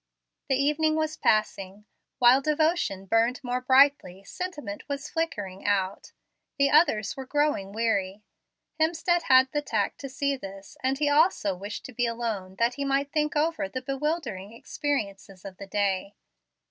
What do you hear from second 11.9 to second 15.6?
be alone that he might think over the bewildering experiences of